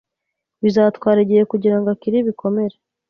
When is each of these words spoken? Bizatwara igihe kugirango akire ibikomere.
Bizatwara 0.63 1.19
igihe 1.25 1.43
kugirango 1.51 1.87
akire 1.95 2.15
ibikomere. 2.19 2.75